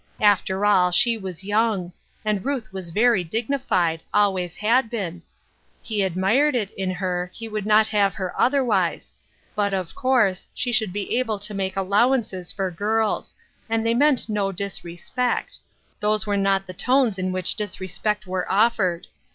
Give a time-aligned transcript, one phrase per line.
[0.19, 1.93] After all, she was young;
[2.25, 5.21] and Ruth was very dig nified— always had been;
[5.79, 9.13] he admired it in her; he would not have her otherwise;
[9.55, 13.35] but, of course, she should be able to make allowances for girls;
[13.69, 15.59] and they meant no disrespect;
[15.99, 19.05] those were not the tones in which disrespect were offered.